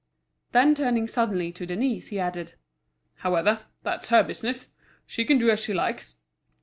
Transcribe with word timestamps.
Then 0.51 0.73
turning 0.73 1.07
suddenly 1.07 1.51
to 1.51 1.63
Denise, 1.67 2.07
he 2.07 2.19
added: 2.19 2.55
"However, 3.17 3.65
that's 3.83 4.07
her 4.07 4.23
business. 4.23 4.71
She 5.05 5.23
can 5.25 5.37
do 5.37 5.51
as 5.51 5.59
she 5.59 5.75
likes." 5.75 6.15